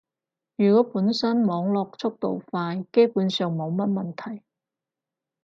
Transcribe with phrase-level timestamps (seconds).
[0.55, 4.41] 如果本身網絡速度快，基本上冇乜問題